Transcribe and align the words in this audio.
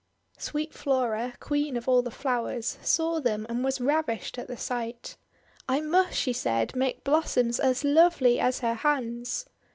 Sweet 0.39 0.73
Flora, 0.73 1.33
Queen 1.39 1.77
of 1.77 1.87
all 1.87 2.01
the 2.01 2.09
Flowers, 2.09 2.79
saw 2.81 3.19
them, 3.19 3.45
and 3.47 3.63
was 3.63 3.79
ravished 3.79 4.39
at 4.39 4.47
the 4.47 4.57
sight. 4.57 5.15
'I 5.69 5.81
must," 5.81 6.17
she 6.17 6.33
said, 6.33 6.75
<;<make 6.75 7.03
blossoms 7.03 7.59
as 7.59 7.83
lovely 7.83 8.39
as 8.39 8.61
her 8.61 8.73
hands." 8.73 9.45